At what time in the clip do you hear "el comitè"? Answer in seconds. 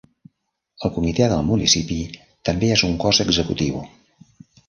0.87-1.25